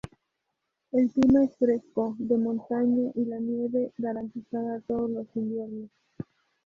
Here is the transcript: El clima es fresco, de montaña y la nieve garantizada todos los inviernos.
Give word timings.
El 0.93 1.11
clima 1.11 1.43
es 1.43 1.55
fresco, 1.57 2.15
de 2.17 2.35
montaña 2.35 3.11
y 3.13 3.23
la 3.25 3.37
nieve 3.37 3.91
garantizada 3.99 4.81
todos 4.87 5.11
los 5.11 5.27
inviernos. 5.35 5.91